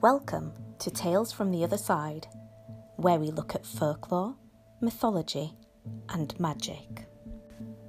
Welcome 0.00 0.52
to 0.78 0.92
Tales 0.92 1.32
from 1.32 1.50
the 1.50 1.64
Other 1.64 1.76
Side, 1.76 2.28
where 2.94 3.18
we 3.18 3.32
look 3.32 3.56
at 3.56 3.66
folklore, 3.66 4.36
mythology, 4.80 5.52
and 6.10 6.38
magic. 6.38 7.08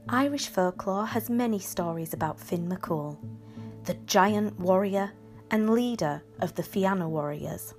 Irish 0.09 0.47
folklore 0.47 1.05
has 1.05 1.29
many 1.29 1.59
stories 1.59 2.13
about 2.13 2.39
Finn 2.39 2.67
McCool, 2.67 3.15
the 3.83 3.93
giant 4.07 4.59
warrior 4.59 5.11
and 5.51 5.69
leader 5.69 6.23
of 6.39 6.55
the 6.55 6.63
Fianna 6.63 7.07
warriors. 7.07 7.75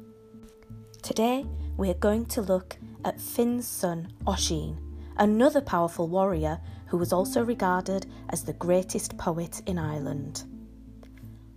Today, 1.02 1.44
we're 1.76 1.94
going 1.94 2.26
to 2.26 2.40
look 2.40 2.76
at 3.04 3.20
Finn's 3.20 3.66
son, 3.66 4.12
Oisin, 4.28 4.78
another 5.16 5.60
powerful 5.60 6.06
warrior 6.06 6.60
who 6.86 6.98
was 6.98 7.12
also 7.12 7.44
regarded 7.44 8.06
as 8.28 8.44
the 8.44 8.52
greatest 8.52 9.18
poet 9.18 9.60
in 9.66 9.76
Ireland. 9.76 10.44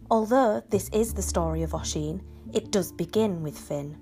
Although 0.10 0.64
this 0.72 0.90
is 0.90 1.14
the 1.14 1.22
story 1.22 1.62
of 1.62 1.76
Oisin, 1.76 2.24
it 2.54 2.72
does 2.72 2.92
begin 2.92 3.44
with 3.44 3.58
Finn. 3.58 3.98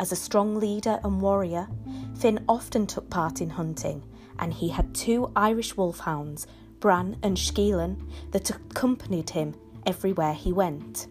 As 0.00 0.10
a 0.10 0.16
strong 0.16 0.56
leader 0.56 0.98
and 1.04 1.20
warrior, 1.20 1.68
Finn 2.16 2.44
often 2.48 2.86
took 2.86 3.08
part 3.08 3.40
in 3.40 3.50
hunting, 3.50 4.02
and 4.38 4.52
he 4.52 4.68
had 4.68 4.94
two 4.94 5.30
Irish 5.36 5.76
wolfhounds, 5.76 6.46
Bran 6.80 7.16
and 7.22 7.36
Skeelan, 7.36 8.10
that 8.32 8.50
accompanied 8.50 9.30
him 9.30 9.54
everywhere 9.86 10.34
he 10.34 10.52
went. 10.52 11.06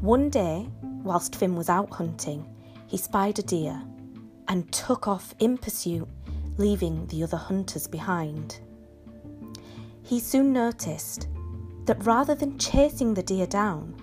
One 0.00 0.30
day, 0.30 0.68
whilst 0.82 1.36
Finn 1.36 1.56
was 1.56 1.68
out 1.68 1.90
hunting, 1.90 2.46
he 2.86 2.96
spied 2.96 3.38
a 3.38 3.42
deer 3.42 3.82
and 4.48 4.72
took 4.72 5.06
off 5.06 5.34
in 5.38 5.58
pursuit, 5.58 6.08
leaving 6.56 7.06
the 7.08 7.22
other 7.22 7.36
hunters 7.36 7.86
behind. 7.86 8.60
He 10.02 10.20
soon 10.20 10.54
noticed 10.54 11.28
that 11.84 12.04
rather 12.04 12.34
than 12.34 12.58
chasing 12.58 13.12
the 13.12 13.22
deer 13.22 13.46
down, 13.46 13.94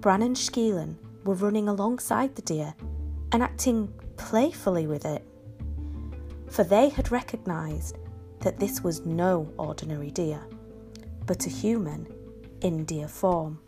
Bran 0.00 0.22
and 0.22 0.36
Skeelan 0.36 0.96
were 1.24 1.34
running 1.34 1.68
alongside 1.68 2.36
the 2.36 2.42
deer 2.42 2.72
and 3.32 3.42
acting 3.42 3.92
playfully 4.16 4.86
with 4.86 5.04
it. 5.04 5.26
For 6.48 6.62
they 6.62 6.88
had 6.88 7.10
recognised 7.10 7.98
that 8.40 8.60
this 8.60 8.84
was 8.84 9.04
no 9.04 9.52
ordinary 9.58 10.12
deer, 10.12 10.40
but 11.26 11.46
a 11.46 11.50
human 11.50 12.06
in 12.60 12.84
deer 12.84 13.08
form. 13.08 13.58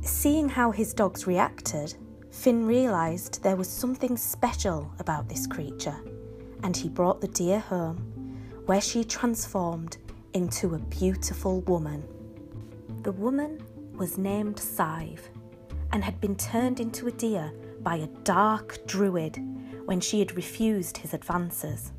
Seeing 0.00 0.48
how 0.48 0.70
his 0.70 0.94
dogs 0.94 1.26
reacted, 1.26 1.94
Finn 2.30 2.66
realised 2.66 3.42
there 3.42 3.56
was 3.56 3.68
something 3.68 4.16
special 4.16 4.90
about 5.00 5.28
this 5.28 5.46
creature, 5.46 6.00
and 6.62 6.74
he 6.74 6.88
brought 6.88 7.20
the 7.20 7.28
deer 7.28 7.60
home, 7.60 7.98
where 8.64 8.80
she 8.80 9.04
transformed 9.04 9.98
into 10.32 10.74
a 10.74 10.78
beautiful 10.78 11.60
woman. 11.60 12.02
The 13.02 13.12
woman 13.12 13.62
was 13.98 14.16
named 14.16 14.58
Sive 14.58 15.28
and 15.92 16.02
had 16.02 16.20
been 16.20 16.36
turned 16.36 16.80
into 16.80 17.06
a 17.06 17.12
deer 17.12 17.52
by 17.80 17.96
a 17.96 18.06
dark 18.24 18.78
druid 18.86 19.38
when 19.84 20.00
she 20.00 20.18
had 20.18 20.36
refused 20.36 20.96
his 20.96 21.14
advances. 21.14 21.92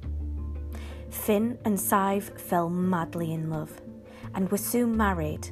Finn 1.09 1.57
and 1.63 1.79
Sive 1.79 2.29
fell 2.39 2.69
madly 2.69 3.33
in 3.33 3.49
love 3.49 3.81
and 4.33 4.49
were 4.49 4.57
soon 4.57 4.97
married, 4.97 5.47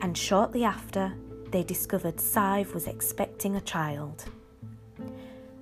and 0.00 0.16
shortly 0.16 0.64
after 0.64 1.14
they 1.50 1.62
discovered 1.62 2.20
Sive 2.20 2.74
was 2.74 2.86
expecting 2.86 3.56
a 3.56 3.60
child. 3.60 4.24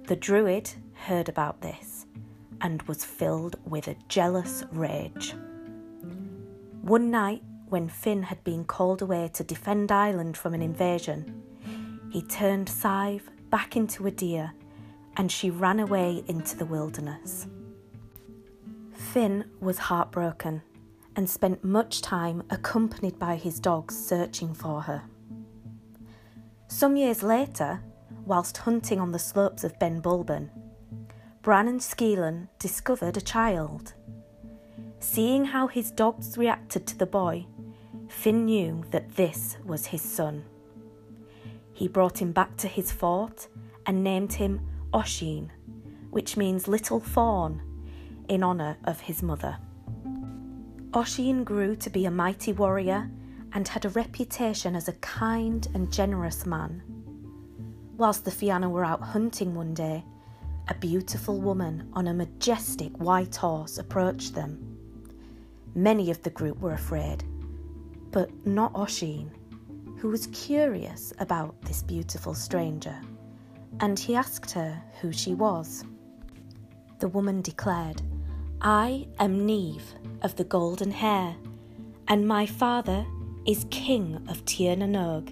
The 0.07 0.17
druid 0.17 0.71
heard 0.95 1.29
about 1.29 1.61
this 1.61 2.07
and 2.61 2.83
was 2.83 3.05
filled 3.05 3.57
with 3.65 3.89
a 3.89 3.97
jealous 4.09 4.65
rage. 4.73 5.35
One 6.83 7.11
night, 7.11 7.43
when 7.69 7.89
Finn 7.89 8.25
had 8.25 8.43
been 8.45 8.65
called 8.65 9.03
away 9.03 9.31
to 9.35 9.45
defend 9.45 9.93
Ireland 9.93 10.37
from 10.37 10.55
an 10.55 10.63
invasion, 10.63 11.42
he 12.13 12.21
turned 12.21 12.69
Sive 12.69 13.31
back 13.49 13.75
into 13.75 14.07
a 14.07 14.11
deer 14.11 14.53
and 15.17 15.33
she 15.33 15.49
ran 15.49 15.81
away 15.81 16.23
into 16.29 16.59
the 16.59 16.67
wilderness. 16.67 17.47
Finn 18.93 19.47
was 19.61 19.79
heartbroken 19.79 20.61
and 21.17 21.29
spent 21.29 21.65
much 21.65 22.03
time 22.03 22.43
accompanied 22.51 23.19
by 23.19 23.37
his 23.37 23.59
dogs 23.59 23.97
searching 23.97 24.53
for 24.53 24.83
her. 24.83 25.05
Some 26.69 26.97
years 26.97 27.23
later, 27.23 27.83
whilst 28.27 28.59
hunting 28.59 29.01
on 29.01 29.13
the 29.13 29.19
slopes 29.19 29.65
of 29.65 29.79
Ben 29.79 30.03
Bulben, 30.03 30.51
Bran 31.41 31.67
and 31.67 31.81
Skeelan 31.81 32.49
discovered 32.59 33.17
a 33.17 33.23
child. 33.23 33.95
Seeing 35.01 35.47
how 35.47 35.67
his 35.67 35.91
dogs 35.91 36.37
reacted 36.37 36.87
to 36.89 36.99
the 36.99 37.07
boy, 37.07 37.47
Finn 38.09 38.45
knew 38.45 38.85
that 38.91 39.17
this 39.17 39.57
was 39.65 39.87
his 39.87 40.03
son. 40.03 40.45
He 41.83 41.89
brought 41.89 42.23
him 42.23 42.31
back 42.31 42.57
to 42.59 42.69
his 42.69 42.93
fort 42.93 43.49
and 43.87 44.05
named 44.05 44.35
him 44.35 44.61
Oisin, 44.95 45.51
which 46.11 46.37
means 46.37 46.69
little 46.69 47.01
fawn, 47.01 47.61
in 48.29 48.45
honour 48.45 48.77
of 48.85 49.01
his 49.01 49.21
mother. 49.21 49.59
Oisin 50.95 51.43
grew 51.43 51.75
to 51.75 51.91
be 51.91 52.05
a 52.05 52.11
mighty 52.13 52.53
warrior 52.53 53.11
and 53.53 53.67
had 53.67 53.85
a 53.85 53.89
reputation 53.89 54.77
as 54.77 54.87
a 54.87 54.93
kind 54.93 55.67
and 55.75 55.93
generous 55.93 56.47
man. 56.47 56.85
Whilst 57.97 58.25
the 58.25 58.31
Fianna 58.31 58.71
were 58.71 58.85
out 58.85 59.03
hunting 59.03 59.53
one 59.53 59.75
day, 59.75 60.05
a 60.69 60.75
beautiful 60.75 61.41
woman 61.41 61.91
on 61.95 62.07
a 62.07 62.15
majestic 62.15 62.97
white 62.99 63.35
horse 63.35 63.79
approached 63.79 64.37
them. 64.37 64.79
Many 65.75 66.13
of 66.13 66.23
the 66.23 66.31
group 66.31 66.61
were 66.61 66.75
afraid, 66.75 67.25
but 68.13 68.47
not 68.47 68.73
Oisin 68.77 69.33
who 70.03 70.09
was 70.09 70.27
curious 70.33 71.13
about 71.21 71.55
this 71.63 71.81
beautiful 71.85 72.35
stranger, 72.35 73.01
and 73.79 73.97
he 73.97 74.17
asked 74.17 74.51
her 74.51 74.83
who 75.01 75.13
she 75.13 75.33
was. 75.33 75.85
The 76.99 77.07
woman 77.07 77.41
declared, 77.41 78.03
I 78.61 79.07
am 79.21 79.47
Neve 79.47 79.95
of 80.23 80.35
the 80.35 80.43
golden 80.43 80.91
hair, 80.91 81.37
and 82.09 82.27
my 82.27 82.47
father 82.47 83.07
is 83.47 83.65
king 83.71 84.21
of 84.29 84.45
Tir 84.45 84.75
na 84.75 84.87
nog. 84.87 85.31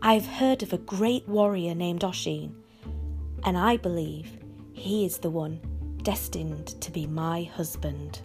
I 0.00 0.14
have 0.14 0.26
heard 0.26 0.62
of 0.62 0.72
a 0.72 0.78
great 0.78 1.28
warrior 1.28 1.74
named 1.74 2.04
Oisin, 2.04 2.56
and 3.44 3.58
I 3.58 3.76
believe 3.76 4.30
he 4.72 5.04
is 5.04 5.18
the 5.18 5.28
one 5.28 5.60
destined 6.02 6.68
to 6.80 6.90
be 6.90 7.06
my 7.06 7.42
husband. 7.42 8.22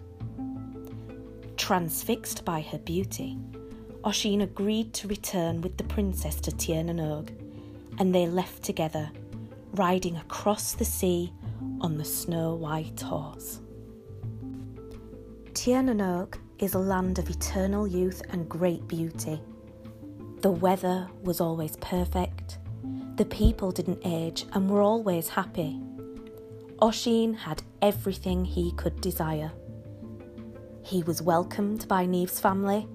Transfixed 1.58 2.46
by 2.46 2.62
her 2.62 2.78
beauty, 2.78 3.36
Oisin 4.06 4.42
agreed 4.42 4.92
to 4.94 5.08
return 5.08 5.62
with 5.62 5.78
the 5.78 5.84
princess 5.84 6.36
to 6.42 6.52
Tir 6.52 6.82
na 6.82 6.92
nog, 6.92 7.32
and 7.98 8.14
they 8.14 8.26
left 8.26 8.62
together, 8.62 9.10
riding 9.72 10.16
across 10.16 10.74
the 10.74 10.84
sea 10.84 11.32
on 11.80 11.96
the 11.96 12.04
snow 12.04 12.54
white 12.54 13.00
horse. 13.00 13.60
Tir 15.54 15.80
na 15.80 15.94
nog 15.94 16.38
is 16.58 16.74
a 16.74 16.78
land 16.78 17.18
of 17.18 17.30
eternal 17.30 17.86
youth 17.86 18.20
and 18.28 18.46
great 18.46 18.86
beauty. 18.86 19.40
The 20.42 20.50
weather 20.50 21.08
was 21.22 21.40
always 21.40 21.76
perfect, 21.78 22.58
the 23.16 23.24
people 23.24 23.70
didn't 23.70 24.02
age 24.04 24.44
and 24.52 24.68
were 24.68 24.82
always 24.82 25.30
happy. 25.30 25.80
Oisin 26.82 27.32
had 27.32 27.62
everything 27.80 28.44
he 28.44 28.72
could 28.72 29.00
desire. 29.00 29.52
He 30.82 31.02
was 31.04 31.22
welcomed 31.22 31.88
by 31.88 32.04
Neve's 32.04 32.38
family 32.38 32.86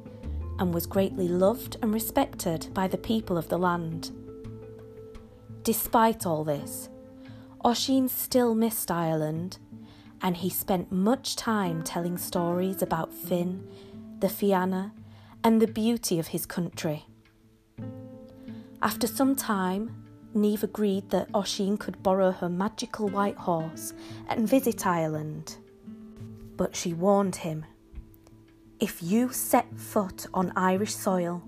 and 0.59 0.73
was 0.73 0.85
greatly 0.85 1.27
loved 1.27 1.77
and 1.81 1.93
respected 1.93 2.67
by 2.73 2.87
the 2.87 2.97
people 2.97 3.37
of 3.37 3.47
the 3.49 3.57
land. 3.57 4.11
Despite 5.63 6.25
all 6.25 6.43
this, 6.43 6.89
Oisin 7.65 8.09
still 8.09 8.53
missed 8.53 8.91
Ireland, 8.91 9.57
and 10.21 10.37
he 10.37 10.49
spent 10.49 10.91
much 10.91 11.35
time 11.35 11.81
telling 11.83 12.17
stories 12.17 12.81
about 12.81 13.13
Finn, 13.13 13.67
the 14.19 14.29
Fianna, 14.29 14.93
and 15.43 15.61
the 15.61 15.67
beauty 15.67 16.19
of 16.19 16.27
his 16.27 16.45
country. 16.45 17.05
After 18.81 19.07
some 19.07 19.35
time, 19.35 20.05
Neve 20.33 20.63
agreed 20.63 21.09
that 21.09 21.29
Oisin 21.33 21.77
could 21.77 22.03
borrow 22.03 22.31
her 22.31 22.49
magical 22.49 23.07
white 23.09 23.37
horse 23.37 23.93
and 24.27 24.47
visit 24.47 24.85
Ireland. 24.85 25.57
But 26.55 26.75
she 26.75 26.93
warned 26.93 27.37
him 27.37 27.65
if 28.79 29.03
you 29.03 29.31
set 29.31 29.67
foot 29.77 30.25
on 30.33 30.53
Irish 30.55 30.95
soil, 30.95 31.43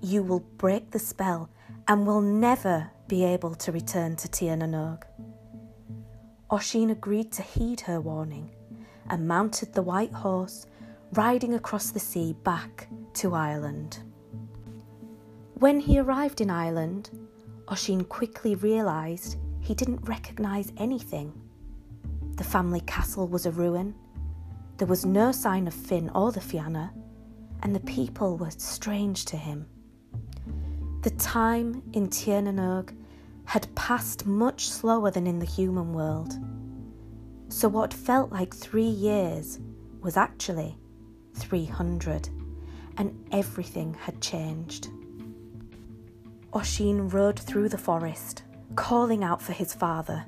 you 0.00 0.22
will 0.22 0.40
break 0.40 0.90
the 0.90 0.98
spell 0.98 1.50
and 1.86 2.06
will 2.06 2.22
never 2.22 2.90
be 3.08 3.24
able 3.24 3.54
to 3.54 3.72
return 3.72 4.16
to 4.16 4.28
Tir 4.28 4.56
na. 4.56 4.96
Oisin 6.50 6.90
agreed 6.90 7.30
to 7.32 7.42
heed 7.42 7.80
her 7.82 8.00
warning 8.00 8.50
and 9.10 9.28
mounted 9.28 9.72
the 9.74 9.82
white 9.82 10.12
horse, 10.12 10.66
riding 11.12 11.54
across 11.54 11.90
the 11.90 12.00
sea 12.00 12.34
back 12.42 12.88
to 13.14 13.34
Ireland. 13.34 13.98
When 15.54 15.80
he 15.80 15.98
arrived 15.98 16.40
in 16.40 16.50
Ireland, 16.50 17.10
Oisin 17.70 18.04
quickly 18.04 18.54
realised 18.54 19.36
he 19.60 19.74
didn't 19.74 20.08
recognise 20.08 20.72
anything. 20.76 21.32
The 22.36 22.44
family 22.44 22.80
castle 22.80 23.26
was 23.28 23.46
a 23.46 23.50
ruin, 23.50 23.94
there 24.78 24.86
was 24.86 25.06
no 25.06 25.32
sign 25.32 25.66
of 25.66 25.74
Finn 25.74 26.10
or 26.14 26.32
the 26.32 26.40
Fianna, 26.40 26.92
and 27.62 27.74
the 27.74 27.80
people 27.80 28.36
were 28.36 28.50
strange 28.50 29.24
to 29.26 29.36
him. 29.36 29.66
The 31.02 31.10
time 31.10 31.82
in 31.92 32.10
Tir 32.10 32.42
na 32.42 32.50
nog 32.50 32.92
had 33.44 33.74
passed 33.74 34.26
much 34.26 34.68
slower 34.68 35.10
than 35.10 35.26
in 35.26 35.38
the 35.38 35.46
human 35.46 35.92
world. 35.92 36.34
So, 37.48 37.68
what 37.68 37.94
felt 37.94 38.32
like 38.32 38.54
three 38.54 38.82
years 38.82 39.60
was 40.02 40.16
actually 40.16 40.76
300, 41.34 42.28
and 42.98 43.28
everything 43.32 43.94
had 43.94 44.20
changed. 44.20 44.88
Oisin 46.54 47.08
rode 47.08 47.38
through 47.38 47.68
the 47.68 47.78
forest, 47.78 48.42
calling 48.74 49.22
out 49.22 49.40
for 49.40 49.52
his 49.52 49.72
father. 49.72 50.24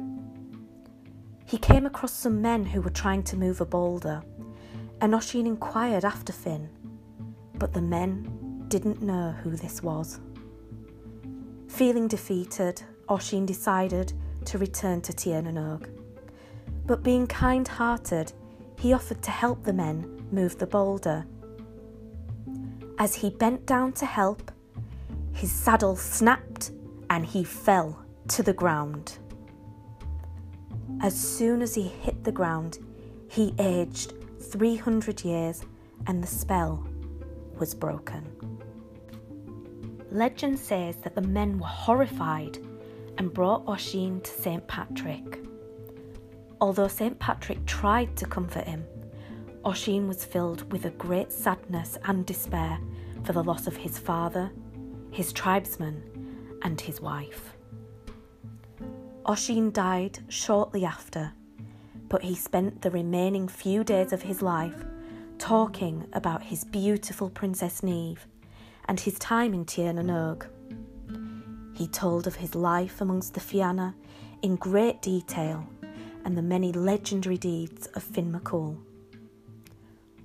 He 1.44 1.58
came 1.58 1.86
across 1.86 2.12
some 2.12 2.42
men 2.42 2.66
who 2.66 2.82
were 2.82 2.90
trying 2.90 3.22
to 3.24 3.36
move 3.36 3.60
a 3.60 3.66
boulder, 3.66 4.22
and 5.00 5.14
inquired 5.34 6.04
after 6.04 6.32
Finn, 6.32 6.68
but 7.54 7.72
the 7.72 7.82
men 7.82 8.64
didn't 8.68 9.02
know 9.02 9.32
who 9.42 9.50
this 9.50 9.82
was. 9.82 10.20
Feeling 11.68 12.08
defeated, 12.08 12.82
Oisin 13.10 13.46
decided 13.46 14.12
to 14.44 14.58
return 14.58 15.00
to 15.02 15.12
Tir 15.12 15.42
na 15.42 15.50
nog. 15.50 15.88
But 16.86 17.02
being 17.02 17.26
kind 17.26 17.66
hearted, 17.68 18.32
he 18.78 18.92
offered 18.92 19.22
to 19.22 19.30
help 19.30 19.64
the 19.64 19.72
men 19.72 20.26
move 20.30 20.58
the 20.58 20.66
boulder. 20.66 21.26
As 22.98 23.14
he 23.14 23.30
bent 23.30 23.66
down 23.66 23.92
to 23.92 24.06
help, 24.06 24.50
his 25.32 25.52
saddle 25.52 25.96
snapped 25.96 26.72
and 27.10 27.24
he 27.24 27.44
fell 27.44 28.04
to 28.28 28.42
the 28.42 28.52
ground. 28.52 29.18
As 31.00 31.14
soon 31.14 31.62
as 31.62 31.74
he 31.74 31.82
hit 31.82 32.24
the 32.24 32.32
ground, 32.32 32.78
he 33.28 33.54
aged 33.58 34.14
300 34.40 35.24
years 35.24 35.64
and 36.06 36.22
the 36.22 36.26
spell 36.26 36.86
was 37.58 37.74
broken. 37.74 38.24
Legend 40.10 40.58
says 40.58 40.96
that 40.98 41.14
the 41.14 41.22
men 41.22 41.58
were 41.58 41.66
horrified 41.66 42.58
and 43.18 43.32
brought 43.34 43.68
Oisin 43.68 44.20
to 44.22 44.30
St. 44.30 44.66
Patrick. 44.66 45.44
Although 46.60 46.88
St. 46.88 47.18
Patrick 47.18 47.64
tried 47.66 48.16
to 48.16 48.26
comfort 48.26 48.64
him, 48.64 48.84
Oisin 49.66 50.08
was 50.08 50.24
filled 50.24 50.70
with 50.72 50.86
a 50.86 50.90
great 50.90 51.32
sadness 51.32 51.98
and 52.04 52.24
despair 52.24 52.78
for 53.24 53.32
the 53.32 53.42
loss 53.42 53.66
of 53.66 53.76
his 53.76 53.98
father, 53.98 54.50
his 55.10 55.32
tribesmen, 55.32 56.02
and 56.62 56.80
his 56.80 57.00
wife. 57.00 57.54
Oisin 59.28 59.72
died 59.72 60.18
shortly 60.28 60.84
after, 60.84 61.32
but 62.08 62.22
he 62.22 62.34
spent 62.34 62.82
the 62.82 62.90
remaining 62.90 63.48
few 63.48 63.84
days 63.84 64.12
of 64.12 64.22
his 64.22 64.42
life 64.42 64.84
talking 65.38 66.06
about 66.12 66.42
his 66.42 66.64
beautiful 66.64 67.30
Princess 67.30 67.82
Neve 67.82 68.26
and 68.86 68.98
his 68.98 69.18
time 69.18 69.54
in 69.54 69.64
Tir 69.64 69.92
na 69.92 70.02
nog. 70.02 70.46
He 71.74 71.86
told 71.86 72.26
of 72.26 72.36
his 72.36 72.54
life 72.54 73.00
amongst 73.00 73.34
the 73.34 73.40
Fianna 73.40 73.94
in 74.42 74.56
great 74.56 75.00
detail 75.02 75.68
and 76.24 76.36
the 76.36 76.42
many 76.42 76.72
legendary 76.72 77.38
deeds 77.38 77.86
of 77.88 78.02
Finn 78.02 78.32
McCool. 78.32 78.78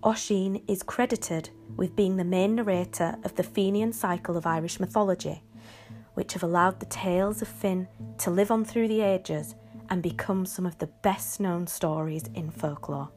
Oisin 0.06 0.62
is 0.68 0.84
credited 0.84 1.50
with 1.78 1.96
being 1.96 2.18
the 2.18 2.24
main 2.24 2.56
narrator 2.56 3.16
of 3.24 3.36
the 3.36 3.44
Fenian 3.44 3.94
cycle 3.94 4.36
of 4.36 4.46
Irish 4.46 4.80
mythology, 4.80 5.44
which 6.16 6.34
have 6.34 6.44
allowed 6.44 6.80
the 6.80 6.86
tales 6.88 7.42
of 7.42 7.48
Finn 7.48 7.88
to 8.18 8.30
live 8.30 8.52
on 8.52 8.66
through 8.66 8.88
the 8.88 9.02
ages 9.02 9.56
and 9.94 10.02
become 10.02 10.44
some 10.44 10.66
of 10.66 10.76
the 10.80 10.88
best 11.04 11.40
known 11.40 11.68
stories 11.68 12.24
in 12.34 12.50
folklore. 12.50 13.10